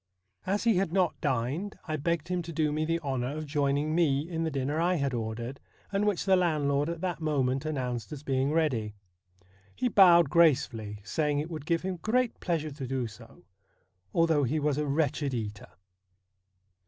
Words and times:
As 0.47 0.63
he 0.63 0.77
had 0.77 0.91
not 0.91 1.21
dined 1.21 1.77
I 1.87 1.95
begged 1.95 2.29
him 2.29 2.41
to 2.41 2.51
do 2.51 2.71
me 2.71 2.85
the 2.85 2.99
honour 3.01 3.37
of 3.37 3.45
joining 3.45 3.93
me 3.93 4.27
in 4.27 4.43
the 4.43 4.49
dinner 4.49 4.81
I 4.81 4.95
had 4.95 5.13
ordered, 5.13 5.59
and 5.91 6.07
which 6.07 6.25
the 6.25 6.35
landlord 6.35 6.89
at 6.89 7.01
that 7.01 7.21
moment 7.21 7.65
announced 7.65 8.11
as 8.11 8.23
being 8.23 8.51
ready. 8.51 8.95
He 9.75 9.89
bowed 9.89 10.31
grace 10.31 10.65
fully, 10.65 11.01
saying 11.03 11.37
it 11.37 11.51
would 11.51 11.67
give 11.67 11.83
him 11.83 11.97
great 11.97 12.39
pleasure 12.39 12.71
to 12.71 12.87
do 12.87 13.05
so, 13.05 13.43
although 14.11 14.43
he 14.43 14.59
was 14.59 14.79
a 14.79 14.87
wretched 14.87 15.35
eater. 15.35 15.69